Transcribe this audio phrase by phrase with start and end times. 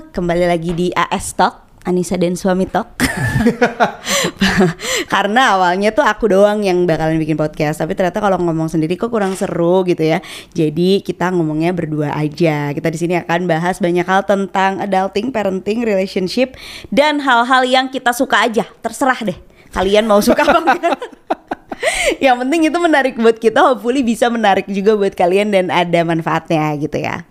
[0.00, 3.00] kembali lagi di AS Talk Anissa dan suami Talk.
[5.12, 9.08] Karena awalnya tuh aku doang yang bakalan bikin podcast Tapi ternyata kalau ngomong sendiri kok
[9.08, 10.20] kurang seru gitu ya.
[10.52, 12.76] Jadi kita ngomongnya berdua aja.
[12.76, 16.58] Kita di sini akan bahas banyak hal tentang adulting, parenting, relationship
[16.92, 18.68] Dan hal-hal yang kita suka aja.
[18.84, 19.38] Terserah deh
[19.72, 20.96] kalian mau suka apa enggak.
[22.24, 26.74] Yang penting itu menarik buat kita hopefully bisa menarik juga buat kalian dan ada manfaatnya
[26.80, 27.22] gitu ya.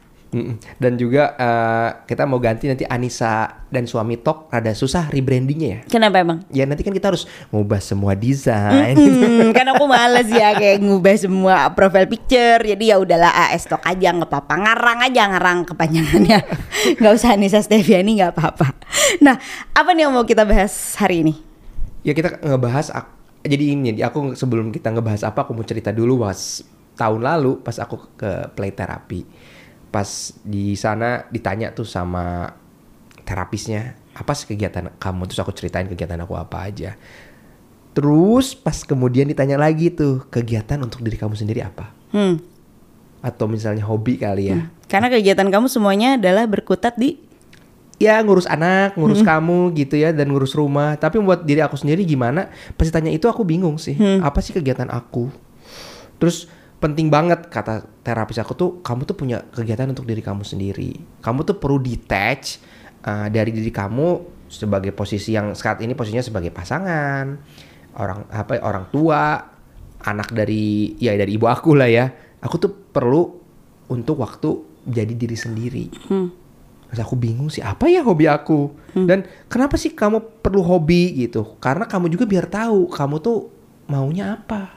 [0.77, 5.79] Dan juga eh, kita mau ganti nanti Anissa dan suami Tok rada susah rebrandingnya ya.
[5.87, 6.39] kenapa emang?
[6.49, 8.95] Ya nanti kan kita harus ngubah semua desain.
[8.95, 12.63] Hmm, kan aku males ya kayak ngubah semua profile picture.
[12.63, 14.53] Jadi ya udahlah AS Talk aja nggak apa-apa.
[14.55, 16.39] Ngarang aja ngarang kepanjangannya.
[17.01, 18.71] Nggak usah Anissa Steviani nggak apa-apa.
[19.19, 19.35] Nah
[19.75, 21.33] apa nih yang mau kita bahas hari ini?
[22.05, 22.93] Ya kita ngebahas
[23.43, 26.23] jadi ini di aku sebelum kita ngebahas apa aku mau cerita dulu.
[26.23, 26.63] Pas
[26.97, 29.21] tahun lalu pas aku ke play terapi
[29.87, 32.51] pas di sana ditanya tuh sama
[33.23, 36.95] terapisnya apa sih kegiatan kamu terus aku ceritain kegiatan aku apa aja
[37.93, 42.35] terus pas kemudian ditanya lagi tuh kegiatan untuk diri kamu sendiri apa hmm.
[43.25, 47.27] atau misalnya hobi kali ya karena kegiatan kamu semuanya adalah berkutat di
[47.97, 50.95] ya ngurus anak, ngurus kamu gitu ya dan ngurus rumah.
[50.95, 52.49] Tapi buat diri aku sendiri gimana?
[52.77, 53.97] Pas ditanya itu aku bingung sih.
[54.21, 55.33] Apa sih kegiatan aku?
[56.21, 60.93] Terus penting banget kata terapis aku tuh kamu tuh punya kegiatan untuk diri kamu sendiri.
[61.21, 62.61] Kamu tuh perlu detach
[63.05, 67.35] uh, dari diri kamu sebagai posisi yang saat ini posisinya sebagai pasangan,
[67.97, 69.41] orang apa orang tua,
[70.05, 72.05] anak dari ya dari ibu aku lah ya.
[72.45, 73.33] Aku tuh perlu
[73.89, 74.49] untuk waktu
[74.85, 75.85] jadi diri sendiri.
[76.87, 81.59] Terus aku bingung sih apa ya hobi aku dan kenapa sih kamu perlu hobi gitu?
[81.59, 83.51] Karena kamu juga biar tahu kamu tuh
[83.91, 84.71] maunya apa,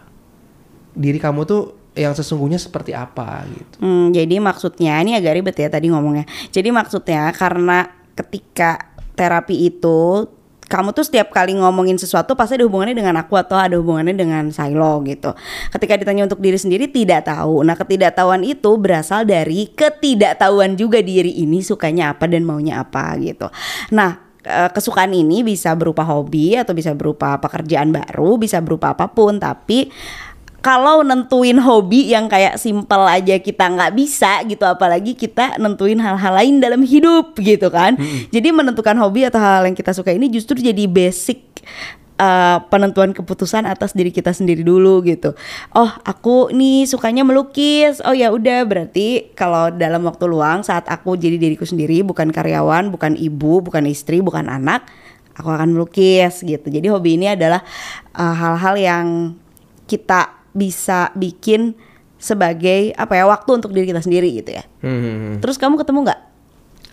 [0.91, 3.77] diri kamu tuh yang sesungguhnya seperti apa gitu.
[3.83, 6.24] Hmm, jadi maksudnya ini agak ribet ya tadi ngomongnya.
[6.55, 10.28] Jadi maksudnya karena ketika terapi itu
[10.70, 14.54] kamu tuh setiap kali ngomongin sesuatu pasti ada hubungannya dengan aku atau ada hubungannya dengan
[14.54, 15.34] silo gitu.
[15.75, 17.66] Ketika ditanya untuk diri sendiri tidak tahu.
[17.66, 23.50] Nah, ketidaktahuan itu berasal dari ketidaktahuan juga diri ini sukanya apa dan maunya apa gitu.
[23.91, 29.10] Nah, eh, kesukaan ini bisa berupa hobi atau bisa berupa pekerjaan baru, bisa berupa apa
[29.10, 29.91] pun, tapi
[30.60, 36.37] kalau nentuin hobi yang kayak simpel aja kita nggak bisa gitu apalagi kita nentuin hal-hal
[36.37, 37.97] lain dalam hidup gitu kan.
[38.28, 41.41] Jadi menentukan hobi atau hal yang kita suka ini justru jadi basic
[42.21, 45.32] uh, penentuan keputusan atas diri kita sendiri dulu gitu.
[45.72, 48.04] Oh aku nih sukanya melukis.
[48.04, 52.92] Oh ya udah berarti kalau dalam waktu luang saat aku jadi diriku sendiri bukan karyawan
[52.92, 54.84] bukan ibu bukan istri bukan anak
[55.32, 56.69] aku akan melukis gitu.
[56.69, 57.65] Jadi hobi ini adalah
[58.12, 59.06] uh, hal-hal yang
[59.88, 61.75] kita bisa bikin
[62.21, 64.65] sebagai apa ya waktu untuk diri kita sendiri gitu ya.
[64.84, 65.41] Hmm.
[65.41, 66.21] Terus kamu ketemu nggak?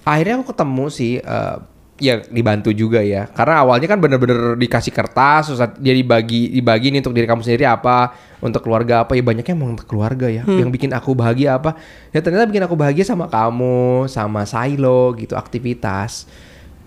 [0.07, 1.57] Akhirnya aku ketemu sih, eh,
[1.99, 3.27] ya dibantu juga ya.
[3.27, 7.67] Karena awalnya kan bener-bener dikasih kertas, terus dia dibagi dibagi nih untuk diri kamu sendiri
[7.67, 10.47] apa, untuk keluarga apa ya banyaknya emang untuk keluarga ya.
[10.47, 11.75] Yang bikin aku bahagia apa?
[12.15, 16.23] Ya ternyata bikin aku bahagia sama kamu, sama Silo gitu aktivitas.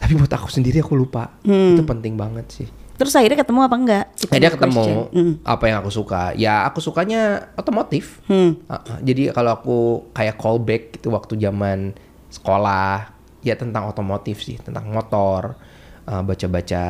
[0.00, 1.28] Tapi buat aku sendiri aku lupa.
[1.44, 2.79] Itu penting banget sih.
[3.00, 4.04] Terus akhirnya ketemu apa enggak?
[4.12, 5.16] Itu Akhirnya ketemu question.
[5.16, 5.34] Hmm.
[5.40, 6.22] apa yang aku suka.
[6.36, 8.20] Ya aku sukanya otomotif.
[8.28, 8.60] Hmm.
[8.68, 9.78] Uh, uh, jadi kalau aku
[10.12, 11.96] kayak callback gitu waktu zaman
[12.28, 13.08] sekolah
[13.40, 15.56] ya tentang otomotif sih, tentang motor,
[16.04, 16.84] uh, baca-baca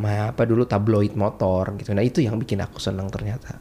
[0.00, 1.96] apa dulu tabloid motor gitu.
[1.96, 3.56] Nah itu yang bikin aku senang ternyata.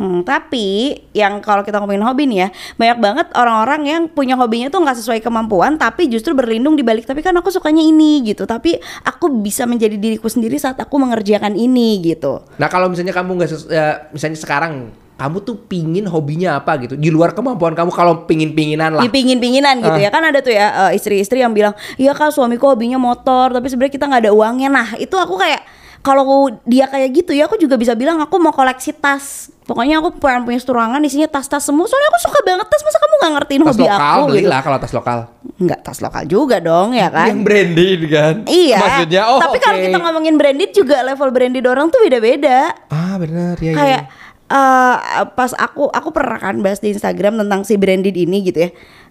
[0.00, 2.48] Hmm, tapi yang kalau kita ngomongin hobi nih ya,
[2.80, 7.04] banyak banget orang-orang yang punya hobinya tuh nggak sesuai kemampuan, tapi justru berlindung di balik.
[7.04, 11.52] Tapi kan aku sukanya ini gitu, tapi aku bisa menjadi diriku sendiri saat aku mengerjakan
[11.52, 12.40] ini gitu.
[12.56, 14.88] Nah kalau misalnya kamu nggak ya, misalnya sekarang
[15.20, 19.04] kamu tuh pingin hobinya apa gitu di luar kemampuan kamu kalau pingin-pinginan lah.
[19.04, 22.96] dipingin-pinginan gitu ya kan ada tuh ya eh, istri-istri yang bilang iya kak suamiku hobinya
[22.96, 25.60] motor tapi sebenarnya kita nggak ada uangnya nah itu aku kayak
[26.00, 30.16] kalau dia kayak gitu ya aku juga bisa bilang aku mau koleksi tas pokoknya aku
[30.16, 33.60] pengen punya ruangan isinya tas-tas semua soalnya aku suka banget tas masa kamu nggak ngertiin
[33.60, 35.18] Tas hobi lokal aku gitu belilah kalau tas lokal.
[35.60, 38.34] nggak tas lokal juga dong ya kan Yang branded kan.
[38.48, 38.78] Iya.
[38.80, 39.84] Maksudnya oh Tapi kalau oke.
[39.84, 42.72] kita ngomongin branded juga level branded orang tuh beda-beda.
[42.88, 43.72] Ah benar ya.
[43.76, 44.02] Kayak
[44.48, 44.96] eh,
[45.36, 48.70] pas aku aku pernah kan bahas di Instagram tentang si branded ini gitu ya.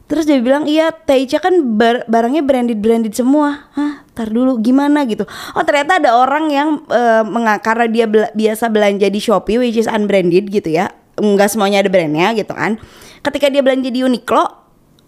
[0.10, 3.70] Terus dia bilang iya Taicha kan bar- barangnya branded branded semua.
[3.78, 5.30] Hah, tar dulu gimana gitu.
[5.54, 9.78] Oh ternyata ada orang yang eh, menga- karena dia bela- biasa belanja di Shopee which
[9.78, 10.90] is unbranded gitu ya.
[11.14, 12.82] Enggak semuanya ada brandnya gitu kan.
[13.22, 14.50] Ketika dia belanja di Uniqlo,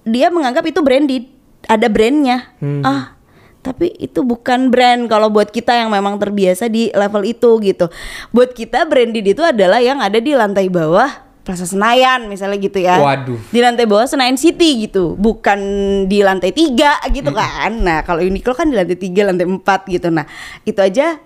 [0.06, 1.26] dia menganggap itu branded,
[1.66, 2.54] ada brandnya.
[2.86, 3.18] Ah,
[3.62, 7.90] tapi itu bukan brand kalau buat kita yang memang terbiasa di level itu gitu.
[8.30, 11.10] Buat kita branded itu adalah yang ada di lantai bawah
[11.42, 13.02] Plaza Senayan misalnya gitu ya.
[13.02, 13.40] Waduh.
[13.50, 15.60] Di lantai bawah Senayan City gitu, bukan
[16.06, 17.82] di lantai tiga gitu kan.
[17.82, 20.14] Nah kalau Uniqlo kan di lantai tiga, lantai empat gitu.
[20.14, 20.30] Nah
[20.62, 21.18] itu aja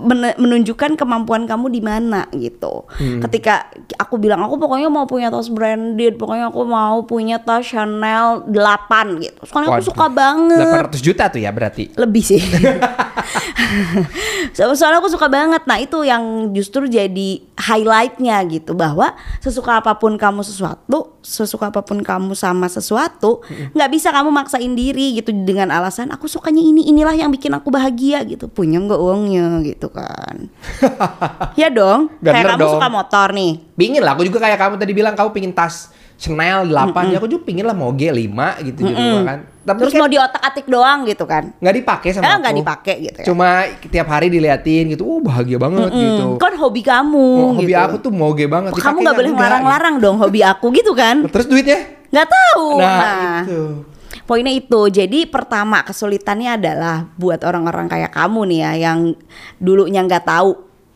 [0.00, 2.88] menunjukkan kemampuan kamu di mana gitu.
[3.20, 8.44] Ketika aku bilang aku pokoknya mau punya tas branded, pokoknya aku mau punya tas Chanel
[8.46, 8.56] 8
[9.20, 9.40] gitu.
[9.44, 11.92] Soalnya aku suka banget 800 juta tuh ya berarti.
[11.94, 12.40] lebih sih.
[14.52, 15.62] So- Soalnya aku suka banget.
[15.64, 21.84] Nah itu yang justru jadi highlightnya gitu bahwa sesuka apa pun kamu sesuatu, sesuka apa
[21.84, 26.88] pun kamu sama sesuatu, nggak bisa kamu maksain diri gitu dengan alasan aku sukanya ini,
[26.88, 28.48] inilah yang bikin aku bahagia gitu.
[28.48, 30.36] Punya nggak uangnya gitu kan?
[31.60, 32.08] ya dong.
[32.18, 32.72] Bener Kayak kamu dong.
[32.76, 33.52] suka motor nih.
[33.74, 37.26] Pingin lah, aku juga kayak kamu tadi bilang kamu pingin tas Chanel 8 ya aku
[37.26, 38.28] juga pingin lah Moge 5
[38.62, 39.38] gitu juga kan.
[39.60, 41.52] Tapi Terus mau di otak atik doang gitu kan?
[41.54, 42.40] nggak dipakai sama Eh, aku.
[42.40, 43.26] nggak dipakai gitu ya.
[43.26, 43.48] Cuma
[43.82, 45.02] tiap hari diliatin gitu.
[45.02, 46.36] Oh, bahagia banget gitu.
[46.36, 47.28] Kan hobi kamu.
[47.40, 47.80] Oh, hobi gitu.
[47.80, 48.72] aku tuh Moge banget.
[48.74, 51.24] Kamu nggak boleh ngelarang-larang dong hobi aku gitu kan?
[51.24, 51.80] Terus duitnya?
[52.10, 52.66] Nggak tahu.
[52.76, 53.62] Nah, itu.
[54.26, 54.90] Poinnya itu.
[54.90, 58.98] Jadi pertama kesulitannya adalah buat orang-orang kayak kamu nih ya yang
[59.62, 60.50] dulunya nggak tahu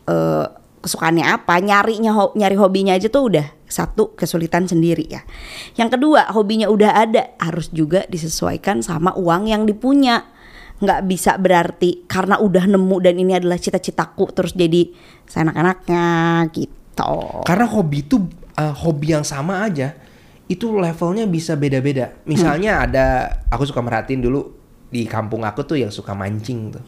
[0.07, 0.45] eh,
[0.85, 5.25] kesukaannya apa, nyarinya nyari hobinya aja tuh udah satu kesulitan sendiri ya.
[5.73, 10.21] Yang kedua, hobinya udah ada, harus juga disesuaikan sama uang yang dipunya.
[10.77, 14.91] Nggak bisa berarti karena udah nemu dan ini adalah cita-citaku terus jadi
[15.25, 16.05] seenak-enaknya
[16.53, 17.41] gitu.
[17.47, 18.21] Karena hobi itu
[18.59, 19.95] uh, hobi yang sama aja
[20.45, 22.13] itu levelnya bisa beda-beda.
[22.29, 23.05] Misalnya ada
[23.49, 24.53] aku suka merhatiin dulu
[24.93, 26.83] di kampung aku tuh yang suka mancing tuh.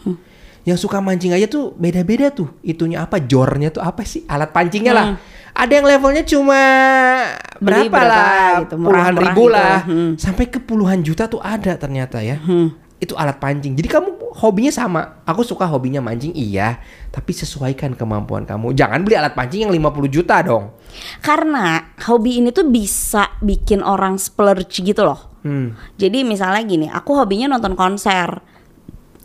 [0.68, 2.54] Yang suka mancing aja tuh beda-beda tuh.
[2.62, 3.18] Itunya apa?
[3.24, 4.27] Jornya tuh apa sih?
[4.30, 5.07] Alat pancingnya lah.
[5.57, 6.59] Ada yang levelnya cuma
[7.57, 8.51] berapa, berapa lah?
[8.62, 9.56] gitu, puluhan ribu gitu.
[9.57, 9.77] lah.
[9.89, 10.12] Hmm.
[10.21, 12.38] Sampai ke puluhan juta tuh ada ternyata ya.
[13.01, 13.74] Itu alat pancing.
[13.74, 15.21] Jadi kamu hobinya sama.
[15.25, 16.77] Aku suka hobinya mancing iya,
[17.09, 18.77] tapi sesuaikan kemampuan kamu.
[18.77, 20.77] Jangan beli alat pancing yang 50 juta dong.
[21.25, 25.41] Karena hobi ini tuh bisa bikin orang splurge gitu loh.
[25.41, 25.73] Hmm.
[25.97, 28.41] Jadi misalnya gini, aku hobinya nonton konser.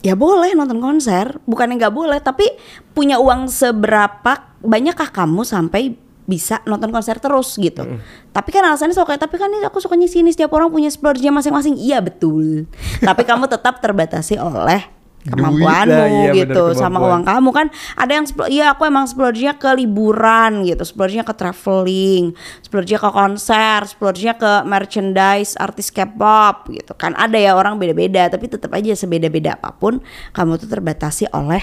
[0.03, 2.51] Ya boleh nonton konser, bukannya nggak boleh, tapi
[2.91, 5.95] punya uang seberapa banyakkah kamu sampai
[6.27, 7.99] bisa nonton konser terus gitu.
[8.31, 11.79] Tapi kan alasannya soalnya tapi kan ini aku sukanya sini setiap orang punya splurge masing-masing.
[11.79, 12.67] Iya betul.
[13.03, 17.11] tapi kamu tetap terbatasi oleh kemampuanmu iya bener, gitu sama kemampuan.
[17.11, 17.49] uang kamu.
[17.55, 22.35] Kan ada yang iya aku emang splurge-nya ke liburan gitu splurge-nya ke traveling
[22.67, 27.15] splurge-nya ke konser splurge-nya ke merchandise artis K-pop gitu kan.
[27.15, 30.03] Ada ya orang beda-beda tapi tetap aja sebeda-beda apa pun
[30.35, 31.63] kamu tuh terbatasi oleh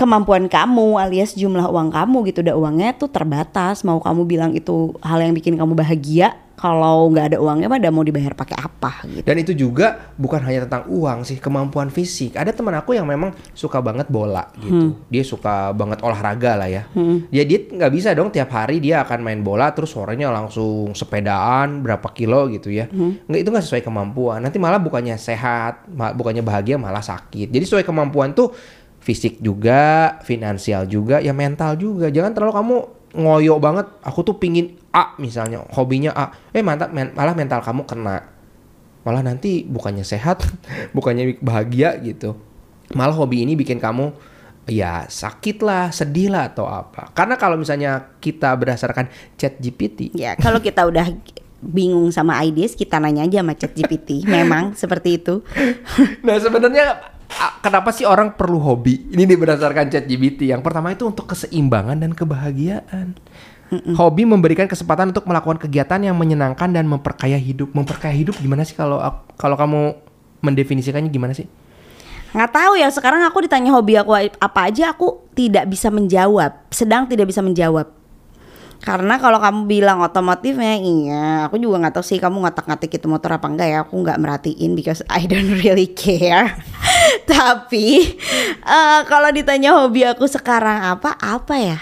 [0.00, 2.40] kemampuan kamu alias jumlah uang kamu gitu.
[2.44, 7.32] Udah uangnya tuh terbatas mau kamu bilang itu hal yang bikin kamu bahagia kalau nggak
[7.32, 10.92] ada uangnya mah udah mau dibayar pakai apa gitu Dan itu juga bukan hanya tentang
[10.92, 12.36] uang sih, kemampuan fisik.
[12.36, 14.92] Ada teman aku yang memang suka banget bola gitu.
[15.08, 16.84] Dia suka banget olahraga lah ya.
[17.32, 21.80] Ya dia nggak bisa dong tiap hari dia akan main bola terus sorenya langsung sepedaan
[21.80, 22.92] berapa kilo gitu ya.
[22.92, 24.44] Nggak itu nggak sesuai kemampuan.
[24.44, 27.48] Nanti malah bukannya sehat, bukannya bahagia malah sakit.
[27.48, 28.52] Jadi sesuai kemampuan tuh
[29.00, 32.12] fisik juga, finansial juga, ya mental juga.
[32.12, 32.76] Jangan terlalu kamu
[33.14, 33.86] ngoyo banget.
[34.02, 36.34] Aku tuh pingin A misalnya, hobinya A.
[36.54, 38.26] Eh mantap, men- malah mental kamu kena
[39.00, 40.44] malah nanti bukannya sehat,
[40.96, 42.36] bukannya bahagia gitu.
[42.92, 44.12] Malah hobi ini bikin kamu
[44.68, 47.08] ya sakit lah, sedih lah atau apa.
[47.16, 49.08] Karena kalau misalnya kita berdasarkan
[49.40, 51.06] chat GPT, Ya, kalau kita udah
[51.60, 54.24] bingung sama ideas, kita nanya aja sama ChatGPT.
[54.24, 55.44] Memang seperti itu.
[56.26, 57.19] nah sebenarnya
[57.62, 59.10] kenapa sih orang perlu hobi?
[59.12, 60.50] Ini berdasarkan chat GPT.
[60.50, 63.16] Yang pertama itu untuk keseimbangan dan kebahagiaan.
[63.70, 67.70] Hobi memberikan kesempatan untuk melakukan kegiatan yang menyenangkan dan memperkaya hidup.
[67.70, 68.98] Memperkaya hidup gimana sih kalau
[69.38, 69.94] kalau kamu
[70.42, 71.46] mendefinisikannya gimana sih?
[72.30, 76.66] Nggak tahu ya, sekarang aku ditanya hobi aku apa aja, aku tidak bisa menjawab.
[76.70, 77.90] Sedang tidak bisa menjawab.
[78.80, 83.36] Karena kalau kamu bilang otomotifnya iya, aku juga nggak tahu sih kamu ngotak-ngatik itu motor
[83.36, 83.78] apa enggak ya.
[83.84, 86.56] Aku nggak merhatiin because I don't really care.
[87.30, 88.18] Tapi
[88.64, 91.80] eh, kalau ditanya hobi aku sekarang apa, apa ya?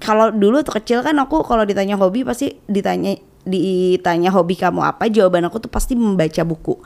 [0.00, 5.12] kalau dulu tuh kecil kan aku kalau ditanya hobi pasti ditanya ditanya hobi kamu apa
[5.12, 6.80] jawaban aku tuh pasti membaca buku.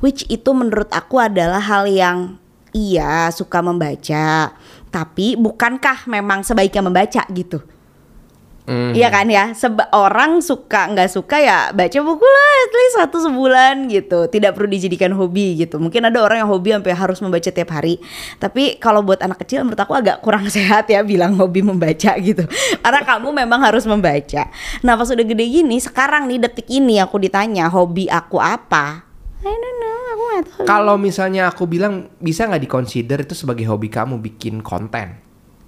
[0.00, 2.40] Which itu menurut aku adalah hal yang
[2.72, 4.56] iya suka membaca.
[4.88, 7.73] Tapi bukankah memang sebaiknya membaca gitu
[8.64, 8.96] Hmm.
[8.96, 13.16] Iya kan ya, Seba orang suka nggak suka ya baca buku lah at least satu
[13.20, 14.24] sebulan gitu.
[14.24, 15.76] Tidak perlu dijadikan hobi gitu.
[15.76, 18.00] Mungkin ada orang yang hobi sampai harus membaca tiap hari.
[18.40, 22.48] Tapi kalau buat anak kecil menurut aku agak kurang sehat ya bilang hobi membaca gitu.
[22.80, 24.48] Karena kamu memang harus membaca.
[24.80, 29.04] Nah pas udah gede gini, sekarang nih detik ini aku ditanya hobi aku apa?
[29.44, 30.64] I don't know, aku nggak tahu.
[30.64, 35.20] Kalau misalnya aku bilang bisa nggak dikonsider itu sebagai hobi kamu bikin konten?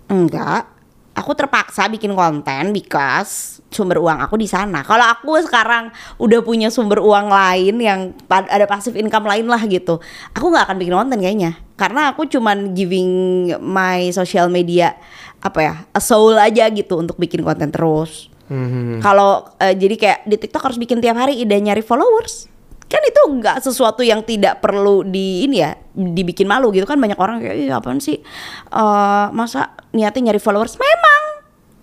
[0.08, 0.75] Enggak.
[1.16, 4.84] Aku terpaksa bikin konten because sumber uang aku di sana.
[4.84, 5.88] Kalau aku sekarang
[6.20, 9.98] udah punya sumber uang lain yang ada passive income lain lah gitu,
[10.36, 11.52] aku nggak akan bikin konten kayaknya.
[11.74, 13.10] Karena aku cuman giving
[13.64, 14.94] my social media
[15.40, 18.28] apa ya, a soul aja gitu untuk bikin konten terus.
[18.46, 19.02] Hmm.
[19.02, 22.55] Kalau eh, jadi kayak di TikTok harus bikin tiap hari ide nyari followers.
[22.96, 27.20] Kan itu nggak sesuatu yang tidak perlu di ini ya dibikin malu gitu kan banyak
[27.20, 28.24] orang kayak "Ih, apaan sih
[28.72, 31.22] Eh, masa niatnya nyari followers memang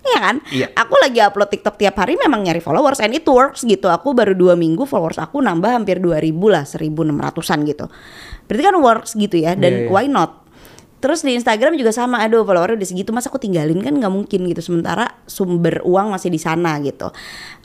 [0.04, 0.36] Iya kan?
[0.52, 0.68] Iya.
[0.76, 3.88] Aku lagi upload TikTok tiap hari memang nyari followers and it works gitu.
[3.88, 7.86] Aku baru dua minggu followers aku nambah hampir 2000 lah, 1600-an gitu.
[8.52, 9.92] Berarti kan works gitu ya dan Iya, iya.
[9.96, 10.44] why not?
[11.00, 14.44] Terus di Instagram juga sama, aduh followernya udah segitu masa aku tinggalin kan nggak mungkin
[14.52, 14.60] gitu.
[14.60, 17.08] Sementara sumber uang masih di sana gitu.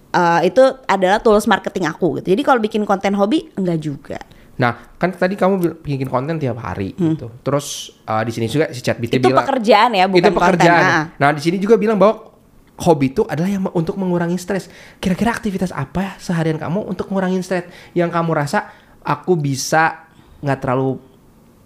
[0.08, 2.32] Eh, itu adalah tools marketing aku gitu.
[2.32, 4.18] Jadi kalau bikin konten hobi enggak juga.
[4.56, 7.28] Nah, kan tadi kamu bikin konten tiap hari gitu.
[7.44, 9.22] Terus uh, di sini juga si ChatBT Hmm.
[9.22, 10.82] Itu bilang pekerjaan ya, bukan itu pekerjaan.
[10.82, 11.04] konten, ah.
[11.20, 12.34] Nah, di sini juga bilang bahwa
[12.80, 14.72] hobi itu adalah yang untuk mengurangi stres.
[14.96, 18.72] Kira-kira aktivitas apa seharian kamu untuk ngurangin stres yang kamu rasa
[19.04, 20.08] aku bisa
[20.40, 20.98] nggak terlalu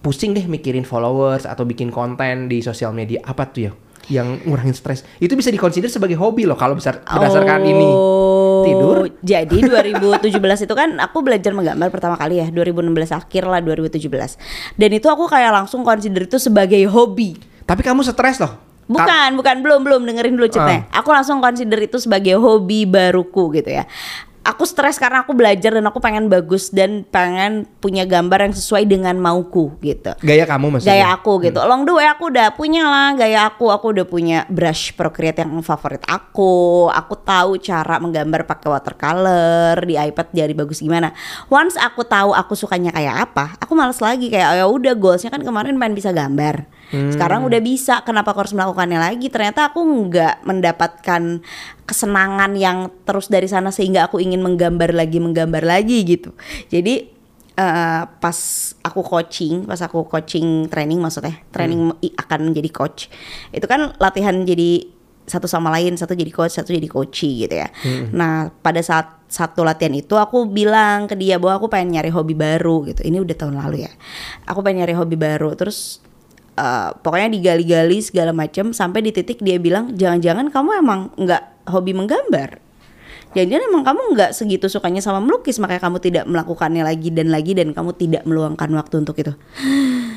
[0.02, 3.72] pusing deh mikirin followers atau bikin konten di sosial media apa tuh ya
[4.09, 7.88] yang ngurangin stres itu bisa dikonsider sebagai hobi loh kalau besar berdasarkan ini
[8.52, 13.59] Oh, tidur Jadi 2017 itu kan aku belajar menggambar pertama kali ya 2016 akhir lah
[13.59, 14.06] 2017
[14.75, 19.28] Dan itu aku kayak langsung consider itu sebagai hobi tapi kamu stres loh Ka- Bukan,
[19.38, 20.85] bukan belum belum dengerin dulu ceritanya.
[20.90, 21.00] Ah.
[21.00, 23.87] Aku langsung consider itu sebagai hobi baruku gitu ya.
[24.42, 28.90] Aku stres karena aku belajar dan aku pengen bagus dan pengen punya gambar yang sesuai
[28.90, 30.18] dengan mauku gitu.
[30.18, 31.62] gaya kamu maksudnya Gaya aku gitu.
[31.62, 33.70] Along the way aku udah punya lah gaya aku.
[33.70, 36.90] Aku udah punya brush Procreate yang favorit aku.
[36.90, 41.14] Aku tahu cara menggambar pakai watercolor di iPad jadi bagus gimana.
[41.46, 45.46] Once aku tahu aku sukanya kayak apa, aku males lagi kayak ya udah goalsnya kan
[45.46, 46.66] kemarin main bisa gambar.
[46.92, 48.04] Sekarang udah bisa.
[48.04, 49.32] Kenapa aku harus melakukannya lagi?
[49.32, 51.40] Ternyata aku nggak mendapatkan
[51.82, 56.37] kesenangan yang terus dari sana sehingga aku ingin menggambar lagi menggambar lagi gitu.
[56.68, 57.08] Jadi
[57.52, 58.38] eh, pas
[58.80, 63.08] aku coaching, pas aku coaching training maksudnya, training i- akan menjadi coach.
[63.50, 64.88] Itu kan latihan jadi
[65.22, 67.70] satu sama lain, satu jadi coach, satu jadi coachy gitu ya.
[68.11, 72.34] Nah, pada saat satu latihan itu aku bilang ke dia bahwa aku pengen nyari hobi
[72.34, 73.00] baru gitu.
[73.06, 73.92] Ini udah tahun lalu ya.
[74.44, 75.54] Aku pengen nyari hobi baru.
[75.54, 76.02] Terus
[76.56, 81.92] eh, pokoknya digali-gali segala macam sampai di titik dia bilang jangan-jangan kamu emang nggak hobi
[81.97, 82.62] menggambar.
[83.32, 87.56] Jangan-jangan emang kamu nggak segitu sukanya sama melukis makanya kamu tidak melakukannya lagi dan lagi
[87.56, 89.32] dan kamu tidak meluangkan waktu untuk itu.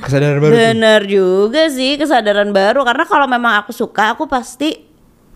[0.03, 0.59] kesadaran baru tuh.
[0.59, 4.84] Bener juga sih kesadaran baru karena kalau memang aku suka aku pasti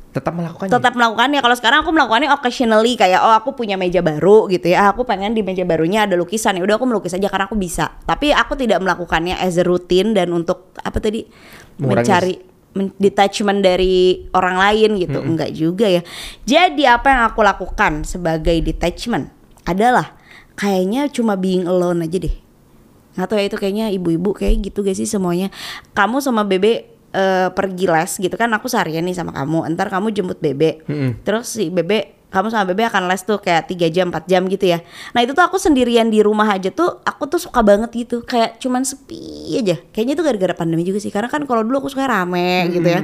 [0.10, 1.39] tetap melakukannya tetap melakukannya.
[1.46, 4.89] Kalau sekarang aku melakukannya occasionally kayak oh aku punya meja baru gitu ya.
[4.89, 7.94] Aku pengen di meja barunya ada lukisan ya udah aku melukis aja karena aku bisa.
[8.10, 11.30] Tapi aku tidak melakukannya as a routine dan untuk apa tadi
[11.78, 12.34] Mengurangi mencari
[12.74, 15.20] men- detachment dari orang lain gitu.
[15.22, 16.01] Enggak juga ya.
[16.42, 19.30] Jadi apa yang aku lakukan sebagai detachment
[19.70, 20.18] adalah
[20.58, 22.36] kayaknya cuma being alone aja deh.
[23.13, 25.54] Nggak tahu ya itu kayaknya ibu-ibu kayak gitu gak sih semuanya.
[25.94, 29.66] Kamu sama bebe eh, pergi les gitu kan aku seharian nih sama kamu.
[29.74, 30.82] Ntar kamu jemput bebe.
[31.25, 34.70] Terus si bebe kamu sama bebe akan les tuh kayak 3 jam 4 jam gitu
[34.70, 34.86] ya.
[35.18, 38.22] Nah itu tuh aku sendirian di rumah aja tuh aku tuh suka banget gitu.
[38.22, 39.82] Kayak cuman sepi aja.
[39.89, 41.10] Kayaknya itu gara-gara pandemi juga sih.
[41.10, 43.01] Karena kan kalau dulu aku suka rame gitu ya.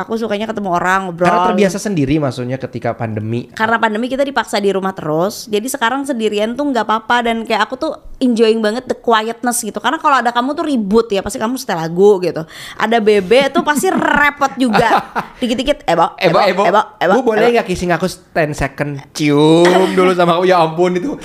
[0.00, 1.28] Aku sukanya ketemu orang ngobrol.
[1.28, 3.52] karena terbiasa sendiri maksudnya ketika pandemi.
[3.52, 7.68] Karena pandemi kita dipaksa di rumah terus jadi sekarang sendirian tuh nggak apa-apa dan kayak
[7.68, 9.76] aku tuh enjoying banget the quietness gitu.
[9.84, 12.40] Karena kalau ada kamu tuh ribut ya pasti kamu setel lagu gitu.
[12.80, 15.12] Ada bebe tuh pasti repot juga.
[15.42, 16.80] Dikit-dikit ebo Ebo, Ebo,
[17.20, 20.48] Bu boleh nggak kissing aku 10 second cium dulu sama aku?
[20.48, 21.20] Ya ampun itu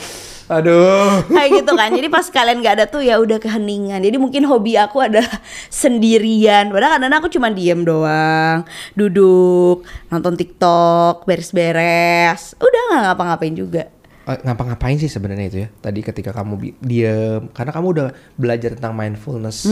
[0.47, 1.23] aduh.
[1.27, 1.89] Kayak gitu kan.
[1.93, 3.99] Jadi pas kalian nggak ada tuh ya udah keheningan.
[4.03, 5.27] Jadi mungkin hobi aku adalah
[5.71, 6.71] sendirian.
[6.71, 8.63] Padahal kadang aku cuma diem doang.
[8.95, 12.55] Duduk nonton tiktok beres-beres.
[12.57, 13.83] Udah nggak ngapa-ngapain juga.
[14.27, 15.69] Eh, ngapa-ngapain sih sebenarnya itu ya?
[15.79, 17.47] Tadi ketika kamu diem.
[17.55, 19.67] Karena kamu udah belajar tentang mindfulness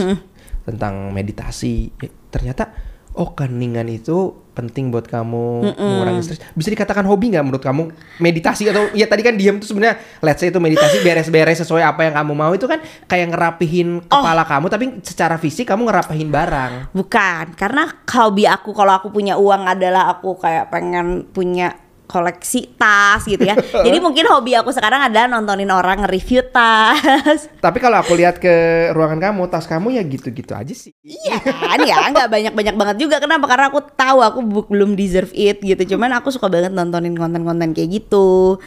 [0.65, 1.91] tentang meditasi.
[2.01, 2.73] Ya, ternyata
[3.15, 6.39] oh keningan itu penting buat kamu mengurangi stres.
[6.55, 7.91] Bisa dikatakan hobi nggak menurut kamu?
[8.23, 12.07] Meditasi atau ya tadi kan diem tuh sebenarnya let's say itu meditasi beres-beres sesuai apa
[12.07, 12.79] yang kamu mau itu kan
[13.11, 16.95] kayak ngerapihin kepala kamu tapi secara fisik kamu ngerapihin barang.
[16.95, 23.21] Bukan, karena hobi aku kalau aku punya uang adalah aku kayak pengen punya koleksi tas
[23.23, 23.53] gitu ya.
[23.85, 27.49] Jadi mungkin hobi aku sekarang adalah nontonin orang nge-review tas.
[27.65, 28.53] tapi kalau aku lihat ke
[28.91, 33.15] ruangan kamu tas kamu ya gitu-gitu aja sih Iya kan ya, nggak banyak-banyak banget juga.
[33.17, 33.45] Kenapa?
[33.45, 35.95] Karena aku tahu aku belum deserve it gitu.
[35.95, 38.57] Cuman aku suka banget nontonin konten-konten kayak gitu.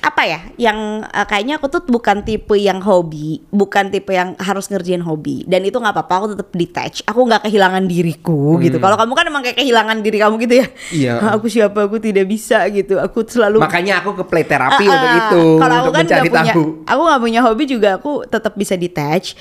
[0.00, 4.64] apa ya yang eh, kayaknya aku tuh bukan tipe yang hobi bukan tipe yang harus
[4.66, 8.96] ngerjain hobi dan itu nggak apa-apa aku tetap detach aku nggak kehilangan diriku gitu kalau
[8.96, 10.96] kamu kan emang kayak kehilangan diri kamu gitu ya Hmm.
[10.96, 11.12] Iya.
[11.20, 14.92] "Ah, aku siapa aku tidak bisa gitu aku selalu Makanya aku ke play terapi Ah,
[14.92, 15.18] untuk ah.
[15.20, 16.64] itu, Kalau aku kan mencari nggak punya, tahu.
[16.84, 19.34] aku nggak punya hobi juga aku tetap bisa detach.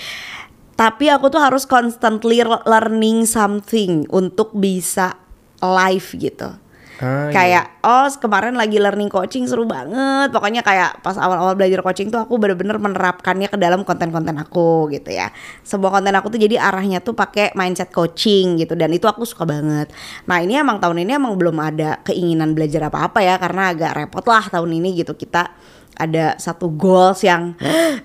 [0.73, 5.19] Tapi aku tuh harus constantly learning something untuk bisa
[5.59, 6.55] live gitu.
[6.99, 7.35] Ah, iya.
[7.35, 10.35] kayak oh kemarin lagi learning coaching seru banget.
[10.35, 15.15] Pokoknya kayak pas awal-awal belajar coaching tuh aku bener-bener menerapkannya ke dalam konten-konten aku gitu
[15.15, 15.31] ya.
[15.63, 19.47] Semua konten aku tuh jadi arahnya tuh pakai mindset coaching gitu dan itu aku suka
[19.47, 19.87] banget.
[20.27, 24.25] Nah, ini emang tahun ini emang belum ada keinginan belajar apa-apa ya karena agak repot
[24.27, 25.55] lah tahun ini gitu kita
[25.99, 27.55] ada satu goals yang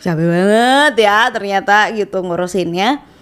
[0.03, 3.15] capek banget ya ternyata gitu ngurusinnya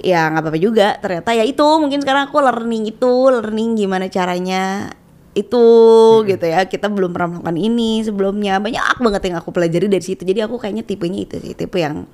[0.00, 4.90] ya nggak apa-apa juga ternyata ya itu mungkin sekarang aku learning itu learning gimana caranya
[5.30, 5.64] itu
[6.26, 10.26] gitu ya kita belum pernah melakukan ini sebelumnya banyak banget yang aku pelajari dari situ
[10.26, 12.10] jadi aku kayaknya tipenya itu sih tipe yang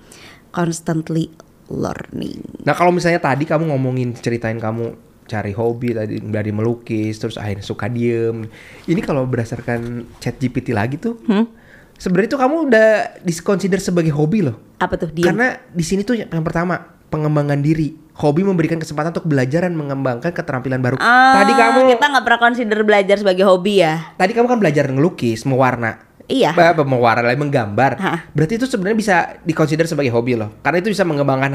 [0.53, 1.33] constantly
[1.67, 4.95] learning Nah kalau misalnya tadi kamu ngomongin ceritain kamu
[5.27, 8.47] cari hobi tadi dari melukis terus akhirnya suka diem.
[8.87, 11.51] Ini kalau berdasarkan chat GPT lagi tuh, Hmm?
[11.99, 12.89] sebenarnya tuh kamu udah
[13.27, 14.55] disconsider sebagai hobi loh.
[14.79, 16.79] apa tuh dia Karena di sini tuh yang pertama
[17.11, 18.06] pengembangan diri.
[18.17, 20.97] Hobi memberikan kesempatan untuk belajar dan mengembangkan keterampilan baru.
[20.97, 24.89] tadi kamu Ah, kita nggak pernah consider belajar sebagai hobi ya tadi kamu kan belajar
[24.89, 26.01] ngelukis, mewarna.
[26.27, 26.57] Iya.
[26.57, 27.93] Ba- mewarna lagi menggambar.
[28.03, 28.19] Hah.
[28.35, 30.51] Berarti itu sebenarnya bisa dikonsider sebagai hobi loh.
[30.59, 31.55] Karena itu bisa mengembangkan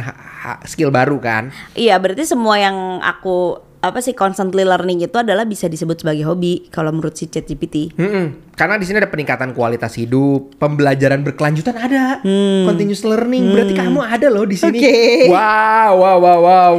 [0.63, 1.51] skill baru kan.
[1.75, 6.69] Iya, berarti semua yang aku apa sih constantly learning itu adalah bisa disebut sebagai hobi
[6.69, 7.97] kalau menurut si ChatGPT.
[7.97, 8.53] Mm-mm.
[8.53, 12.21] Karena di sini ada peningkatan kualitas hidup, pembelajaran berkelanjutan ada,
[12.69, 13.50] continuous learning.
[13.50, 14.77] Berarti kamu ada loh di sini.
[14.77, 14.85] Hmm.
[14.85, 15.33] Oke.
[15.33, 16.75] Wow, wow, wow, wow.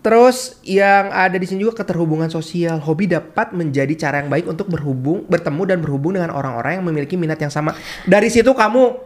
[0.00, 2.80] Terus yang ada di sini juga keterhubungan sosial.
[2.80, 7.20] Hobi dapat menjadi cara yang baik untuk berhubung, bertemu dan berhubung dengan orang-orang yang memiliki
[7.20, 7.76] minat yang sama.
[8.08, 8.96] Dari situ kamu,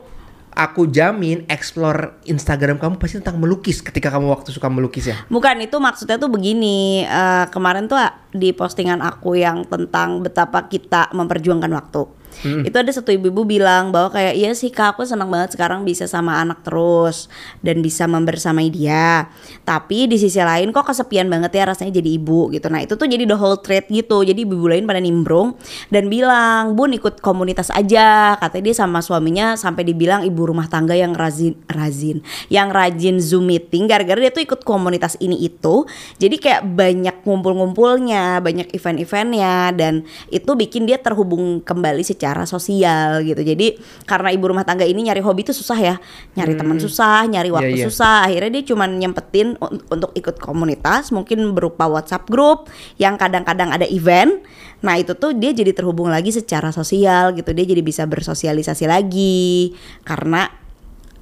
[0.54, 5.18] aku jamin, explore Instagram kamu pasti tentang melukis ketika kamu waktu suka melukis ya.
[5.28, 7.04] Bukan itu maksudnya tuh begini.
[7.04, 7.98] eh, kemarin tuh
[8.30, 12.02] di postingan aku yang tentang betapa kita memperjuangkan waktu.
[12.42, 16.04] Itu ada satu ibu-ibu bilang bahwa kayak iya sih kak aku senang banget sekarang bisa
[16.10, 17.32] sama anak terus
[17.62, 19.30] dan bisa membersamai dia.
[19.62, 22.66] Tapi di sisi lain kok kesepian banget ya rasanya jadi ibu gitu.
[22.68, 24.24] Nah itu tuh jadi the whole thread gitu.
[24.26, 25.56] Jadi ibu-ibu lain pada nimbrung
[25.88, 28.36] dan bilang bun ikut komunitas aja.
[28.42, 32.20] Katanya dia sama suaminya sampai dibilang ibu rumah tangga yang rajin rajin
[32.52, 35.84] yang rajin zoom meeting gara-gara dia tuh ikut komunitas ini itu.
[36.16, 43.44] Jadi kayak banyak ngumpul-ngumpulnya, banyak event-eventnya dan itu bikin dia terhubung kembali secara sosial gitu.
[43.44, 43.76] Jadi
[44.08, 45.96] karena ibu rumah tangga ini nyari hobi itu susah ya,
[46.32, 47.84] nyari teman susah, nyari waktu iya.
[47.84, 48.24] susah.
[48.24, 53.84] Akhirnya dia cuman nyempetin un- untuk ikut komunitas, mungkin berupa WhatsApp group yang kadang-kadang ada
[53.84, 54.40] event.
[54.80, 57.52] Nah itu tuh dia jadi terhubung lagi secara sosial gitu.
[57.52, 59.76] Dia jadi bisa bersosialisasi lagi
[60.08, 60.63] karena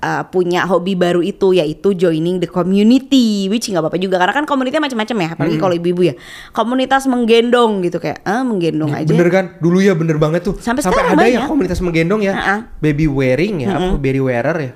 [0.03, 4.45] uh, punya hobi baru itu yaitu joining the community which nggak apa-apa juga karena kan
[4.45, 6.15] komunitasnya macam-macam ya apalagi kalau ibu-ibu ya
[6.51, 9.45] komunitas menggendong gitu kayak ah menggendong aja Bener kan?
[9.63, 10.55] Dulu ya bener banget tuh.
[10.59, 11.43] Sampai ada sekarang ya banyak.
[11.47, 12.35] komunitas menggendong ya.
[12.35, 12.57] Ha-ha.
[12.83, 14.73] Baby wearing ya, apa baby wearer ya.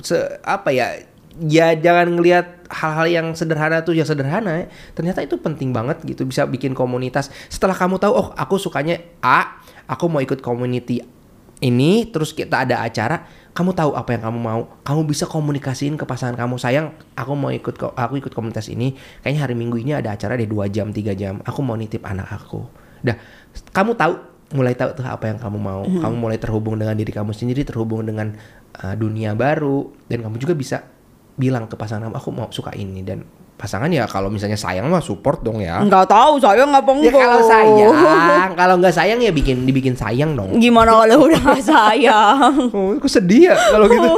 [0.00, 1.04] Se apa ya?
[1.40, 4.66] Ya jangan ngelihat hal-hal yang sederhana tuh ya sederhana ya.
[4.96, 7.28] Ternyata itu penting banget gitu bisa bikin komunitas.
[7.52, 11.04] Setelah kamu tahu oh aku sukanya A, aku mau ikut community
[11.62, 13.22] ini terus kita ada acara,
[13.54, 16.58] kamu tahu apa yang kamu mau, kamu bisa komunikasiin ke pasangan kamu.
[16.58, 18.98] Sayang, aku mau ikut aku ikut komunitas ini.
[19.22, 21.38] Kayaknya hari Minggu ini ada acara deh 2 jam, 3 jam.
[21.46, 22.66] Aku mau nitip anak aku.
[23.06, 23.14] Dah,
[23.70, 24.14] kamu tahu
[24.58, 25.86] mulai tahu tuh apa yang kamu mau.
[25.86, 28.34] Kamu mulai terhubung dengan diri kamu sendiri, terhubung dengan
[28.82, 30.76] uh, dunia baru dan kamu juga bisa
[31.38, 33.24] bilang ke pasangan kamu, aku mau suka ini dan
[33.62, 35.78] pasangan ya kalau misalnya sayang mah support dong ya.
[35.78, 40.58] nggak tahu saya nggak Ya kalau sayang, kalau nggak sayang ya bikin dibikin sayang dong.
[40.58, 44.10] gimana kalau udah nggak sayang Oh, aku sedih ya kalau gitu.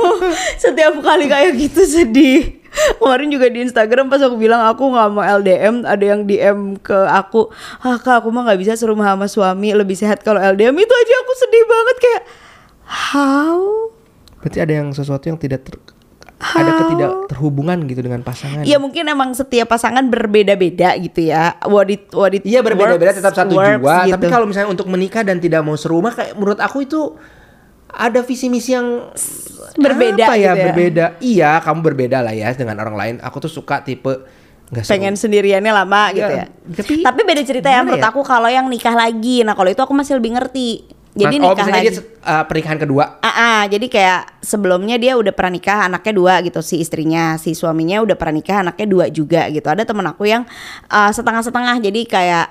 [0.57, 2.65] setiap kali kayak gitu sedih
[2.97, 6.97] kemarin juga di Instagram pas aku bilang aku nggak mau LDM ada yang DM ke
[7.05, 10.91] aku ah kak aku mah nggak bisa serumah sama suami lebih sehat kalau LDM itu
[10.91, 12.23] aja aku sedih banget kayak
[12.89, 13.61] how
[14.37, 15.81] Berarti ada yang sesuatu yang tidak ter-
[16.45, 18.63] ada ketidak terhubungan gitu dengan pasangan.
[18.63, 21.57] Ya mungkin emang setiap pasangan berbeda-beda gitu ya.
[21.65, 23.97] What it, what it Iya berbeda-beda tetap satu works jiwa.
[24.05, 24.15] gitu.
[24.15, 27.17] Tapi kalau misalnya untuk menikah dan tidak mau serumah, kayak menurut aku itu
[27.89, 29.09] ada visi misi yang
[29.75, 30.67] Berbeda apa ya, gitu ya.
[30.69, 31.05] berbeda.
[31.19, 33.15] Iya, kamu berbeda lah ya dengan orang lain.
[33.19, 34.13] Aku tuh suka tipe
[34.65, 36.73] nggak pengen sendiriannya lama gitu Iya, ya.
[36.73, 38.09] tapi Tapi beda cerita ya menurut ya?
[38.09, 39.43] aku kalau yang nikah lagi.
[39.43, 40.69] Nah kalau itu aku masih lebih ngerti.
[41.15, 41.91] Jadi oh, nikah misalnya lagi.
[41.95, 43.05] dia uh, pernikahan kedua.
[43.19, 47.55] Ah, ah, jadi kayak sebelumnya dia udah pernah nikah anaknya dua gitu si istrinya si
[47.55, 50.43] suaminya udah pernah nikah anaknya dua juga gitu ada temen aku yang
[50.89, 52.47] uh, setengah-setengah jadi kayak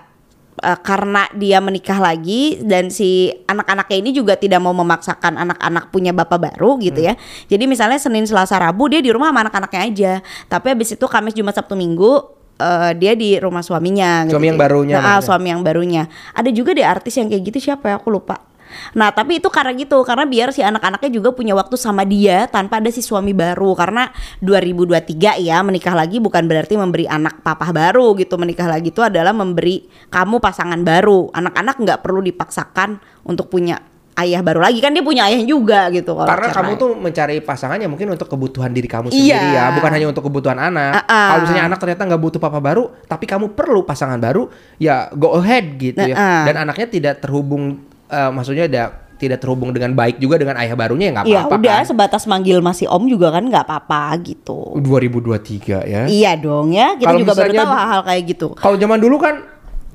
[0.53, 6.15] eh, karena dia menikah lagi dan si anak-anaknya ini juga tidak mau memaksakan anak-anak punya
[6.15, 7.09] bapak baru gitu Hmm.
[7.11, 7.13] ya.
[7.49, 10.13] Jadi misalnya Senin, Selasa, Rabu dia di rumah sama anak-anaknya aja.
[10.47, 14.23] Tapi habis itu Kamis, Jumat, Sabtu, Minggu eh, dia di rumah suaminya.
[14.23, 14.37] gitu.
[14.37, 16.05] Suami yang barunya Nah, ah, suami yang barunya.
[16.31, 18.52] Ada juga deh artis yang kayak gitu siapa ya aku lupa.
[18.93, 22.77] Nah tapi itu karena gitu karena biar si anak-anaknya juga punya waktu sama dia tanpa
[22.79, 24.09] ada si suami baru karena
[24.41, 29.31] 2023 ya menikah lagi bukan berarti memberi anak papa baru gitu menikah lagi itu adalah
[29.31, 33.79] memberi kamu pasangan baru anak-anak nggak perlu dipaksakan untuk punya
[34.13, 36.57] ayah baru lagi kan dia punya ayah juga gitu kalau Karena cerai.
[36.61, 39.17] kamu tuh mencari pasangannya mungkin untuk kebutuhan diri kamu Iya.
[39.17, 41.01] sendiri ya, bukan hanya untuk kebutuhan anak.
[41.01, 41.09] Uh-uh.
[41.33, 45.33] Kalau misalnya anak ternyata nggak butuh papa baru, tapi kamu perlu pasangan baru, ya go
[45.41, 46.13] ahead gitu ya.
[46.13, 46.45] Uh-uh.
[46.45, 47.81] Dan anaknya tidak terhubung,
[48.13, 51.55] eh, maksudnya ada tidak terhubung dengan baik juga dengan ayah barunya ya nggak ya apa-apa
[51.57, 51.85] udah kan.
[51.87, 54.75] sebatas manggil masih om juga kan nggak apa-apa gitu.
[54.77, 56.01] 2023 ya.
[56.05, 58.47] iya dong ya kita Kalau juga baru misalnya- tahu hal-hal kayak gitu.
[58.53, 59.35] Kalau zaman dulu kan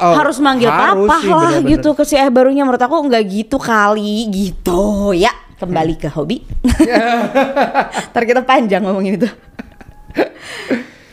[0.00, 1.70] oh, harus manggil harus papa sih, lah bener-bener.
[1.76, 2.64] gitu ke si ayah barunya.
[2.64, 5.12] Menurut aku nggak gitu kali gitu.
[5.12, 6.40] Ya kembali ke hobi.
[8.14, 9.28] Ntar kita panjang ngomongin itu.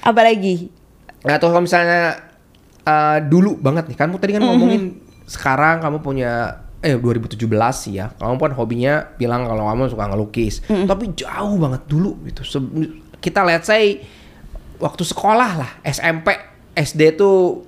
[0.01, 0.69] Apalagi?
[1.25, 2.21] Nah, atau kalau misalnya
[2.79, 8.13] eh, dulu banget nih, kamu tadi kan ngomongin sekarang kamu punya eh 2017 sih ya.
[8.13, 10.61] Kamu kan hobinya bilang kalau kamu suka ngelukis.
[10.63, 12.45] Tapi jauh banget dulu gitu.
[12.45, 14.05] Se- kita let's say
[14.77, 16.37] waktu sekolah lah, SMP,
[16.77, 17.65] SD tuh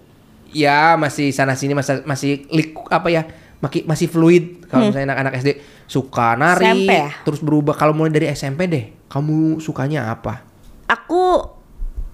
[0.54, 3.26] ya masih sana sini masih masih lik, apa ya?
[3.58, 5.50] Maki, masih fluid kalau misalnya anak-anak SD
[5.90, 7.10] suka nari SMP ya?
[7.26, 10.46] terus berubah kalau mulai dari SMP deh kamu sukanya apa
[10.86, 11.42] aku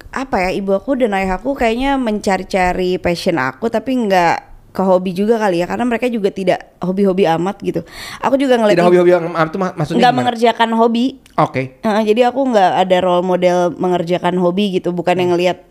[0.08, 5.14] apa ya ibu aku dan ayah aku kayaknya mencari-cari passion aku tapi nggak ke hobi
[5.14, 7.86] juga kali ya karena mereka juga tidak hobi-hobi amat gitu.
[8.20, 11.06] Aku juga ngeliat tidak hobi-hobi yang itu mak- maksudnya nggak mengerjakan hobi.
[11.38, 11.78] Oke.
[11.86, 15.62] Heeh, jadi aku nggak ada role model mengerjakan hobi gitu, bukan yang ngelihat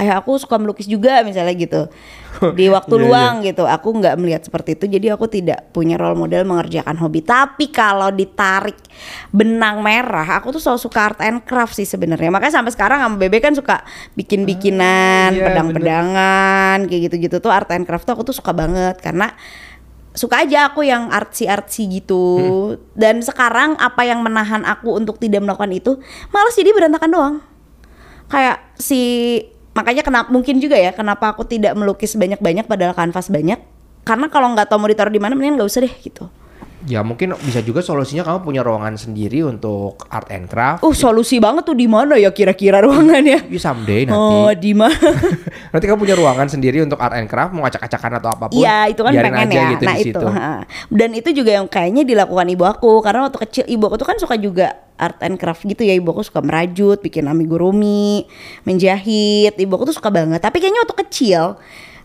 [0.00, 1.82] ayah aku suka melukis juga misalnya gitu.
[2.58, 4.84] Di waktu Iya, luang gitu, aku nggak melihat seperti itu.
[4.86, 7.20] Jadi aku tidak punya role model mengerjakan hobi.
[7.20, 8.78] Tapi kalau ditarik
[9.34, 12.30] benang merah, aku tuh selalu suka art and craft sih sebenarnya.
[12.30, 13.82] Makanya sampai sekarang sama Bebe kan suka
[14.14, 19.34] bikin-bikinan, iya, pedang-pedangan kayak gitu-gitu tuh art and craft tuh aku tuh suka banget karena
[20.10, 25.46] suka aja aku yang artsy artsy gitu dan sekarang apa yang menahan aku untuk tidak
[25.46, 25.92] melakukan itu
[26.34, 27.34] malas jadi berantakan doang
[28.26, 29.00] kayak si
[29.76, 33.60] makanya kenapa mungkin juga ya kenapa aku tidak melukis banyak banyak padahal kanvas banyak?
[34.02, 36.26] Karena kalau nggak tahu mau ditaruh di mana mendingan nggak usah deh gitu
[36.88, 40.80] Ya mungkin bisa juga solusinya kamu punya ruangan sendiri untuk art and craft.
[40.80, 44.16] uh solusi banget tuh di mana ya kira-kira ruangannya Ya someday nanti.
[44.16, 44.96] oh di mana
[45.76, 48.58] Nanti kamu punya ruangan sendiri untuk art and craft, mau acak-acakan atau apa pun.
[48.58, 49.70] Iya itu kan pengen aja ya.
[49.76, 50.26] gitu nah di itu.
[50.26, 50.52] ha.
[50.88, 54.16] Dan itu juga yang kayaknya dilakukan ibu aku karena waktu kecil ibu aku tuh kan
[54.16, 55.92] suka juga art and craft gitu ya.
[55.96, 58.24] Ibu aku suka merajut, bikin amigurumi,
[58.64, 59.56] menjahit.
[59.56, 60.40] Ibu aku tuh suka banget.
[60.40, 61.42] Tapi kayaknya waktu kecil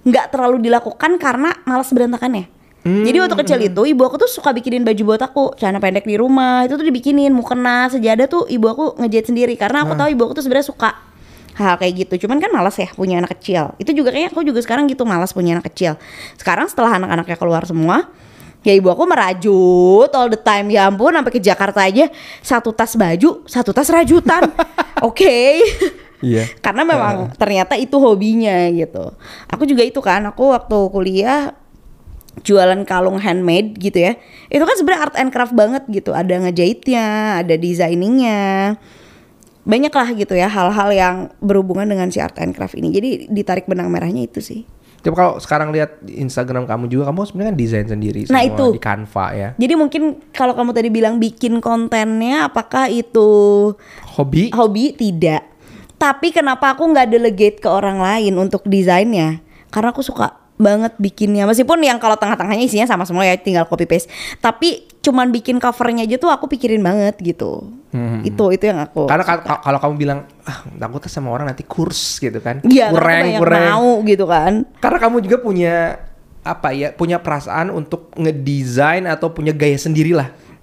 [0.06, 2.55] nggak terlalu dilakukan karena malas berantakannya.
[2.86, 5.58] Jadi waktu kecil itu ibu aku tuh suka bikinin baju buat aku.
[5.58, 7.34] Celana pendek di rumah itu tuh dibikinin.
[7.34, 9.58] Mukena sejadah tuh ibu aku ngejahit sendiri.
[9.58, 10.90] Karena aku tahu ibu aku tuh sebenarnya suka
[11.58, 12.28] hal kayak gitu.
[12.28, 13.74] Cuman kan malas ya punya anak kecil.
[13.82, 15.98] Itu juga kayaknya aku juga sekarang gitu malas punya anak kecil.
[16.38, 18.06] Sekarang setelah anak-anaknya keluar semua
[18.62, 20.70] ya ibu aku merajut all the time.
[20.70, 22.14] Ya ampun sampai ke Jakarta aja
[22.46, 24.46] satu tas baju satu tas rajutan.
[25.10, 25.58] Oke.
[26.22, 26.54] Iya.
[26.66, 29.10] karena memang ternyata itu hobinya gitu.
[29.50, 31.65] Aku juga itu kan aku waktu kuliah
[32.44, 34.14] jualan kalung handmade gitu ya.
[34.50, 36.12] Itu kan sebenarnya art and craft banget gitu.
[36.12, 37.06] Ada ngejahitnya
[37.40, 38.76] ada desainingnya
[39.66, 42.94] banyak lah gitu ya hal-hal yang berhubungan dengan si art and craft ini.
[42.94, 44.62] Jadi ditarik benang merahnya itu sih.
[45.02, 48.66] Tapi kalau sekarang lihat Instagram kamu juga, kamu sebenarnya kan desain sendiri Nah, semua itu.
[48.74, 49.50] di Canva ya.
[49.54, 50.02] jadi mungkin
[50.34, 53.30] kalau kamu tadi bilang bikin kontennya apakah itu
[54.18, 54.50] Hobi?
[54.50, 54.98] hobi?
[54.98, 55.42] Tidak.
[56.02, 59.46] Tapi kenapa aku nggak delegate ke orang lain untuk desainnya?
[59.70, 63.84] Karena aku suka banget bikinnya meskipun yang kalau tengah-tengahnya isinya sama semua ya tinggal copy
[63.84, 64.08] paste
[64.40, 67.68] tapi cuman bikin covernya aja tuh aku pikirin banget gitu
[68.28, 71.64] itu itu yang aku Karena ka- ka- kalau kamu bilang, ah takut sama orang nanti
[71.64, 72.60] kurs gitu kan.
[72.92, 73.64] Karena kurang, kurang.
[73.72, 74.54] mau gitu kan.
[74.84, 75.76] Karena kamu juga punya
[76.44, 80.12] apa ya, punya perasaan untuk ngedesain atau punya gaya sendiri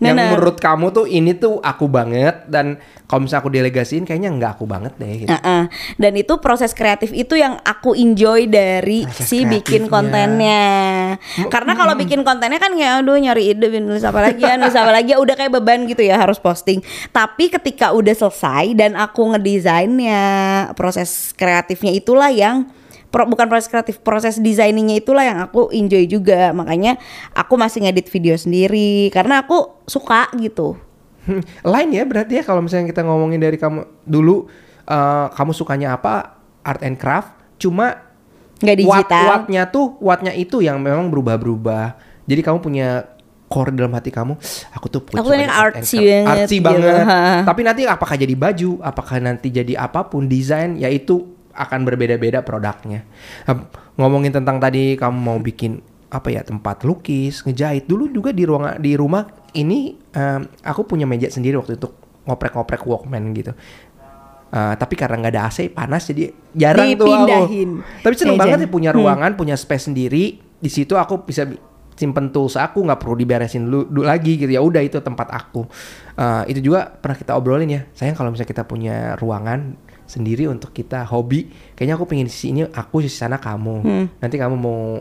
[0.02, 4.52] yang menurut kamu tuh ini tuh aku banget dan kalau misalnya aku delegasiin kayaknya nggak
[4.56, 5.12] aku banget deh.
[5.24, 5.30] Gitu.
[5.30, 5.62] Heeh.
[6.00, 11.20] Dan itu proses kreatif itu yang aku enjoy dari Proses si bikin kontennya.
[11.52, 14.90] Karena kalau bikin kontennya kan kayak aduh nyari ide nulis apa lagi ya, nulis apa
[14.90, 16.80] lagi ya udah kayak beban gitu ya harus posting.
[17.12, 20.24] Tapi ketika udah selesai dan aku ngedesainnya,
[20.72, 22.64] proses kreatifnya itulah yang
[23.12, 26.50] pro- bukan proses kreatif, proses desainingnya itulah yang aku enjoy juga.
[26.50, 26.96] Makanya
[27.36, 30.74] aku masih ngedit video sendiri karena aku suka gitu.
[31.22, 34.48] Hmm, Lain ya berarti ya kalau misalnya kita ngomongin dari kamu dulu
[34.82, 38.10] eh, kamu sukanya apa art and craft cuma
[38.58, 39.22] Nggak digital.
[39.26, 41.98] Watt, wattnya tuh wattnya itu yang memang berubah-berubah.
[42.26, 43.10] Jadi kamu punya
[43.50, 44.38] core dalam hati kamu,
[44.72, 46.64] aku tuh punya Aku yang artsy banget artsy gitu.
[46.70, 47.04] banget.
[47.50, 52.40] Tapi nanti apakah jadi baju, apakah nanti jadi apa pun desain, ya itu akan berbeda-beda
[52.40, 53.04] produknya.
[53.96, 55.80] Ngomongin tentang tadi kamu mau bikin
[56.12, 57.88] apa ya tempat lukis, ngejahit.
[57.88, 61.88] Dulu juga di ruang di rumah ini em, aku punya meja sendiri waktu itu
[62.28, 63.52] ngoprek-ngoprek Walkman gitu.
[64.52, 68.04] Eh, tapi karena nggak ada AC panas jadi jarang tuh Dipindahin aku.
[68.04, 68.42] Tapi seneng meja.
[68.44, 70.36] banget ya punya ruangan, punya space sendiri.
[70.60, 71.56] Di situ aku bisa bi-
[71.96, 74.60] simpen tools aku nggak perlu diberesin dulu, dulu lagi gitu ya.
[74.60, 75.64] Udah itu tempat aku.
[76.20, 77.88] Eh, itu juga pernah kita obrolin ya.
[77.96, 79.72] Sayang kalau misalnya kita punya ruangan
[80.12, 83.80] sendiri untuk kita hobi, kayaknya aku pengen sisi ini aku sisi sana kamu.
[84.20, 85.00] Nanti kamu mau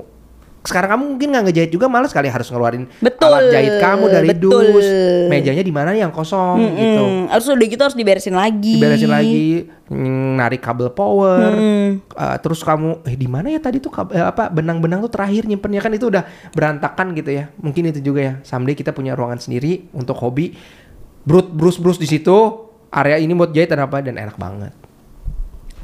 [0.61, 4.29] sekarang kamu mungkin nggak ngejahit juga males kali harus ngeluarin Betul, alat jahit kamu dari
[4.29, 4.61] betul.
[4.77, 4.87] dus.
[5.25, 5.89] Mejanya di mana?
[5.97, 7.01] Yang kosong gitu.
[7.01, 8.77] Hmm, harus udah gitu harus diberesin lagi.
[8.77, 11.49] diberesin lagi mm, narik kabel power.
[12.13, 15.49] Uh, terus kamu eh di mana ya tadi tuh kab- eh, apa benang-benang tuh terakhir
[15.49, 15.81] nyimpennya?
[15.81, 17.49] Kan itu udah berantakan gitu ya.
[17.57, 18.33] Mungkin itu juga ya.
[18.45, 20.53] Someday kita punya ruangan sendiri untuk hobi.
[21.25, 22.69] Brut brus brus di situ.
[22.93, 23.97] Area ini buat jahit dan apa?
[24.05, 24.90] Dan enak banget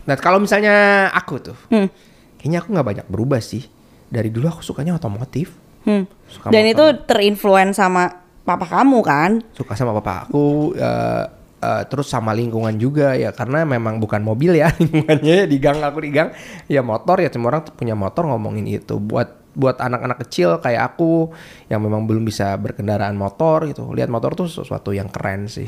[0.08, 0.74] nah kalau misalnya
[1.10, 1.92] aku tuh Hmm.
[2.36, 3.68] kayaknya aku nggak banyak berubah sih
[4.08, 6.04] dari dulu aku sukanya otomotif Hmm.
[6.26, 6.72] Suka Dan motor.
[6.74, 9.32] itu terinfluence sama papa kamu kan?
[9.52, 11.24] suka sama papa aku eh,
[11.58, 16.00] eh, terus sama lingkungan juga ya karena memang bukan mobil ya lingkungannya di gang aku
[16.00, 20.60] di gang ya motor ya semua orang punya motor ngomongin itu buat buat anak-anak kecil
[20.60, 21.32] kayak aku
[21.66, 25.66] yang memang belum bisa berkendaraan motor gitu lihat motor tuh sesuatu yang keren sih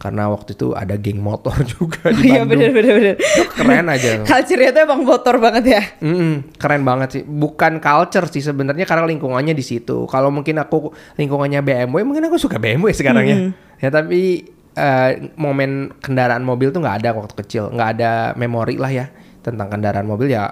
[0.00, 3.14] karena waktu itu ada geng motor juga di Iya Bandung bener bener bener.
[3.52, 5.82] keren aja Culture-nya tuh emang motor banget ya.
[6.00, 7.22] Mm-mm, keren banget sih.
[7.22, 10.08] Bukan culture sih sebenarnya karena lingkungannya di situ.
[10.08, 13.36] Kalau mungkin aku lingkungannya BMW, mungkin aku suka BMW sekarang ya.
[13.76, 18.88] Ya tapi eh, momen kendaraan mobil tuh nggak ada waktu kecil, nggak ada memori lah
[18.88, 19.06] ya
[19.40, 20.48] tentang kendaraan mobil ya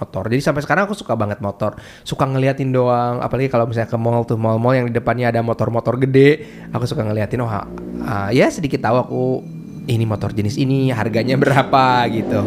[0.00, 0.32] motor.
[0.32, 1.76] Jadi sampai sekarang aku suka banget motor.
[2.02, 3.20] Suka ngeliatin doang.
[3.20, 7.04] Apalagi kalau misalnya ke mall tuh mall-mall yang di depannya ada motor-motor gede, aku suka
[7.04, 7.44] ngeliatin.
[7.44, 7.66] Oh, ah,
[8.32, 9.22] ya sedikit tahu aku
[9.84, 12.40] ini motor jenis ini harganya berapa gitu.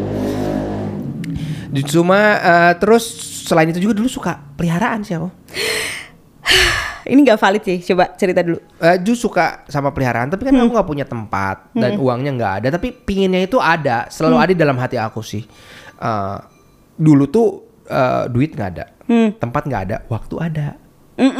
[1.90, 3.04] Cuma eh, terus
[3.44, 5.30] selain itu juga dulu suka peliharaan sih aku.
[7.04, 7.78] Ini nggak valid sih.
[7.84, 8.64] Coba cerita dulu.
[8.80, 12.68] Eh, Ju suka sama peliharaan, tapi kan aku nggak punya tempat dan uangnya nggak ada.
[12.80, 15.44] Tapi pinginnya itu ada, selalu ada di dalam hati aku sih.
[16.00, 16.38] Eh,
[16.96, 17.48] dulu tuh
[17.86, 18.86] eh, duit nggak ada,
[19.38, 20.68] tempat nggak ada, waktu ada.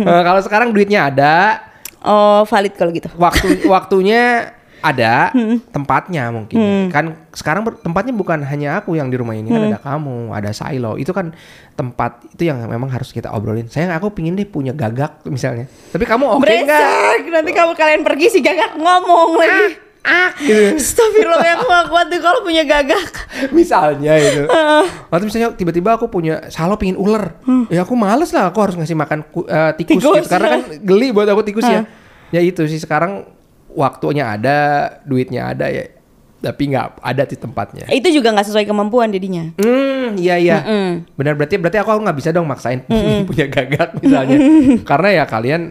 [0.00, 1.60] Eh, kalau sekarang duitnya ada,
[2.00, 3.12] Oh valid kalau gitu.
[3.20, 5.28] waktu waktunya ada,
[5.68, 6.88] tempatnya mungkin.
[6.88, 10.96] Kan sekarang tempatnya bukan hanya aku yang di rumah ini, kan ada kamu, ada Silo.
[10.96, 11.36] Itu kan
[11.76, 13.68] tempat itu yang memang harus kita obrolin.
[13.68, 15.68] Sayang aku pingin deh punya gagak misalnya.
[15.92, 16.64] Tapi kamu oke nggak?
[16.64, 19.52] Brengsek, nanti kamu kalian pergi si gagak ngomong lagi.
[19.52, 19.70] Ah,
[20.40, 20.80] gitu.
[20.80, 23.04] Astagfirullah aku gak kuat tuh kalau punya gagak.
[23.52, 24.48] misalnya itu.
[25.06, 27.36] Atau misalnya tiba-tiba aku punya Salo pingin ular.
[27.68, 30.32] Ya aku males lah, aku harus ngasih makan ku- eh, tikus, Tikus, gitu.
[30.32, 30.52] Karena ya.
[30.56, 31.84] kan geli buat aku tikus ya.
[32.30, 33.28] Ya itu sih sekarang
[33.70, 34.58] waktunya ada,
[35.04, 35.86] duitnya ada ya.
[36.40, 37.84] Tapi nggak ada di tempatnya.
[37.92, 39.52] Itu juga nggak sesuai kemampuan jadinya.
[39.60, 40.58] Hmm, iya iya.
[40.64, 41.12] Mm-mm.
[41.12, 42.80] Benar berarti berarti aku nggak bisa dong maksain
[43.28, 44.40] punya gagak misalnya.
[44.88, 45.68] Karena ya kalian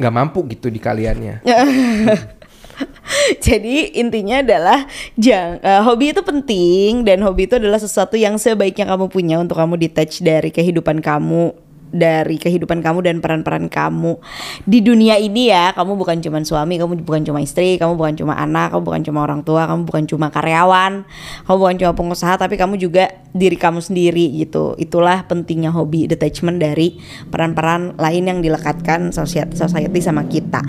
[0.00, 1.44] nggak mampu gitu di kaliannya.
[3.46, 8.88] Jadi intinya adalah jang, eh, hobi itu penting dan hobi itu adalah sesuatu yang sebaiknya
[8.88, 11.52] kamu punya untuk kamu detach dari kehidupan kamu
[11.90, 14.16] dari kehidupan kamu dan peran-peran kamu.
[14.62, 18.38] Di dunia ini ya kamu bukan cuma suami kamu bukan cuma istri kamu bukan cuma
[18.38, 21.02] anak kamu bukan cuma orang tua kamu bukan cuma karyawan
[21.44, 24.78] kamu bukan cuma pengusaha tapi kamu juga diri kamu sendiri gitu.
[24.78, 30.62] Itulah pentingnya hobi detachment dari peran-peran lain yang dilekatkan society sama kita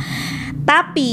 [0.65, 1.11] tapi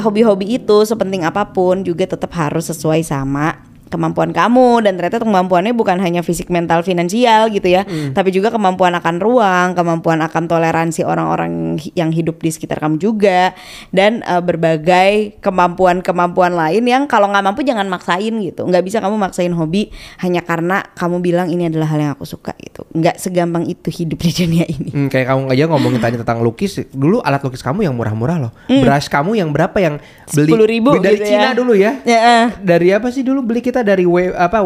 [0.00, 5.74] hobi-hobi itu sepenting apa pun juga tetap harus sesuai sama kemampuan kamu dan ternyata kemampuannya
[5.74, 7.82] bukan hanya fisik mental finansial gitu ya
[8.14, 13.50] tapi juga kemampuan akan ruang kemampuan akan toleransi orang-orang yang hidup di sekitar kamu juga
[13.90, 19.18] dan eh, berbagai kemampuan-kemampuan lain yang kalau nggak mampu jangan maksain gitu nggak bisa kamu
[19.18, 19.90] maksain hobi
[20.22, 24.22] hanya karena kamu bilang ini adalah hal yang aku suka gitu nggak segampang itu hidup
[24.22, 27.88] di dunia ini Hmm, kayak kamu aja ngomongin tadi tentang lukis, dulu alat lukis kamu
[27.88, 28.52] yang murah-murah loh.
[28.68, 29.96] Brush kamu yang berapa yang
[30.28, 31.52] beli 10.000 beli dari gitu Cina ya.
[31.56, 31.92] dulu ya?
[32.04, 32.52] Ya.
[32.60, 34.62] Dari apa sih dulu beli kita dari we, apa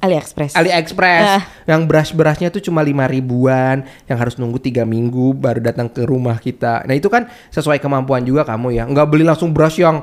[0.00, 1.42] AliExpress AliExpress Ah.
[1.66, 6.36] yang brush-brushnya tuh cuma lima ribuan yang harus nunggu tiga minggu baru datang ke rumah
[6.36, 6.84] kita.
[6.84, 10.00] Nah itu kan sesuai kemampuan juga kamu ya, nggak beli langsung brush yang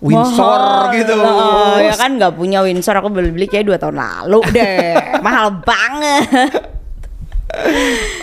[0.00, 0.92] Windsor Mahal.
[0.92, 1.14] gitu.
[1.14, 4.92] Oh, ya kan nggak punya Windsor aku beli beli kayak dua tahun lalu deh
[5.24, 6.60] mahal banget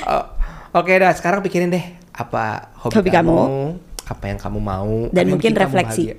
[0.03, 0.23] Oh,
[0.73, 3.47] Oke dah, sekarang pikirin deh apa hobi, Hobi kamu, kamu.
[4.11, 6.11] Apa yang kamu mau Dan mungkin refleksi.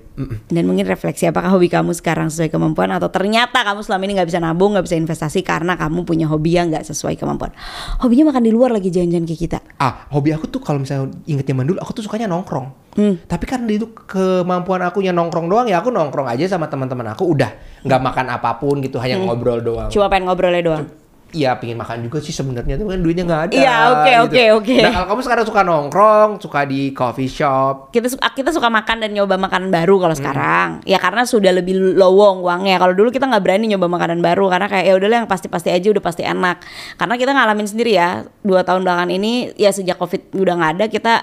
[0.48, 4.28] Dan mungkin refleksi apakah hobi kamu sekarang sesuai kemampuan atau ternyata kamu selama ini nggak
[4.28, 7.52] bisa nabung, nggak bisa investasi karena kamu punya hobi yang nggak sesuai kemampuan.
[8.00, 9.59] Hobinya makan di luar lagi jalan-jalan kayak kita.
[9.76, 13.16] ah hobi aku tuh kalau misalnya inget zaman dulu aku tuh sukanya nongkrong Hmm.
[13.24, 17.24] tapi kan itu kemampuan aku yang nongkrong doang ya aku nongkrong aja sama teman-teman aku
[17.24, 17.48] udah
[17.88, 19.33] nggak makan apa pun gitu hanya Hmm.
[19.33, 20.85] ngobrol doang Cuma pengen ngobrolnya doang.
[21.33, 23.55] Iya pengen makan juga sih sebenarnya tuh kan duitnya nggak ada.
[23.55, 24.23] Iya, oke, gitu.
[24.23, 24.77] oke, oke.
[24.79, 29.01] Nah kalau kamu sekarang suka nongkrong, suka di coffee shop, kita suka kita suka makan
[29.01, 30.03] dan nyoba makanan baru Hmm.
[30.03, 34.21] kalau sekarang ya karena sudah lebih lowong uangnya kalau dulu kita nggak berani nyoba makanan
[34.21, 36.61] baru karena kayak ya udahlah yang pasti-pasti aja udah pasti enak
[36.95, 38.09] karena kita ngalamin sendiri ya
[38.40, 41.14] dua tahun belakangan ini ya sejak covid udah nggak ada kita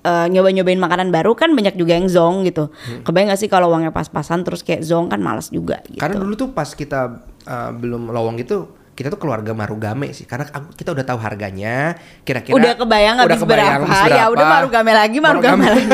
[0.00, 3.02] eh, nyoba-nyobain makanan baru kan banyak juga yang zong gitu Hmm.
[3.02, 6.34] kebayang gak sih kalau uangnya pas-pasan terus kayak zong kan malas juga gitu Karena dulu
[6.36, 10.24] tuh pas kita uh, belum lowong gitu, kita tuh keluarga Marugame sih.
[10.24, 11.92] Karena aku, kita udah tahu harganya,
[12.24, 15.84] kira-kira udah kebayang habis kebayang berapa, ya udah marugame lagi marugame, Marugame.
[15.86, 15.88] lagi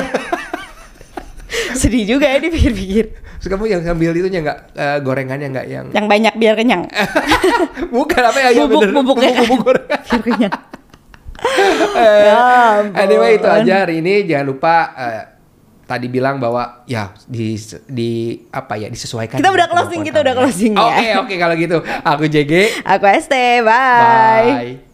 [1.83, 6.07] sedih juga ya dipikir-pikir Terus kamu yang sambil itunya nggak uh, gorengannya nggak yang yang
[6.07, 6.87] banyak biar kenyang
[7.97, 8.49] bukan apa ya?
[8.53, 8.95] ya Bubuk- bener.
[8.95, 9.43] bubuknya kan.
[9.43, 9.99] bubuk gorengan.
[10.01, 10.55] biar kenyang
[11.93, 15.23] Eh, Ya anyway itu aja hari ini jangan lupa eh,
[15.93, 17.53] tadi bilang bahwa ya di
[17.85, 19.37] di apa ya disesuaikan.
[19.37, 20.89] Kita udah closing, kita udah closing ya.
[20.89, 22.81] Oke oke kalau gitu aku JG.
[22.81, 24.49] Aku ST, bye.
[24.81, 24.92] Bye.